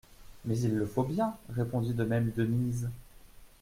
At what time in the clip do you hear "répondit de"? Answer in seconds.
1.53-2.03